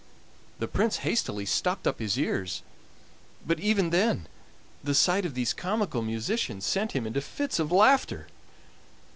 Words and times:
The 0.57 0.67
Prince 0.67 0.97
hastily 1.05 1.45
stopped 1.45 1.85
up 1.85 1.99
his 1.99 2.17
ears, 2.17 2.63
but 3.45 3.59
even 3.59 3.91
then 3.91 4.25
the 4.83 4.95
sight 4.95 5.27
of 5.27 5.35
these 5.35 5.53
comical 5.53 6.01
musicians 6.01 6.65
sent 6.65 6.93
him 6.93 7.05
into 7.05 7.21
fits 7.21 7.59
of 7.59 7.71
laughter. 7.71 8.25